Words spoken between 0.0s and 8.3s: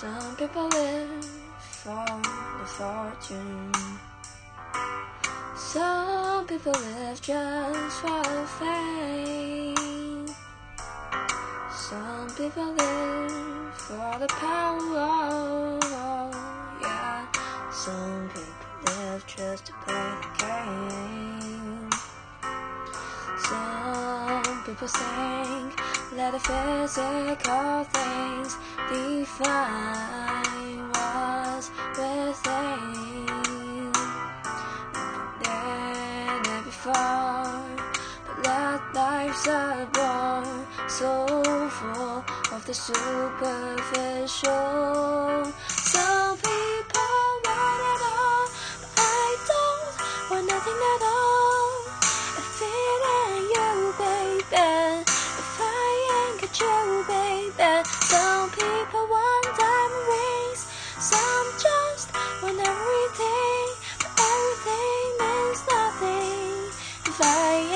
Some people live for the fortune. Some people live just for